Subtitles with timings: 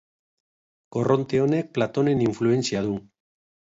[0.97, 3.01] Korronte honek Platonen influentzia du.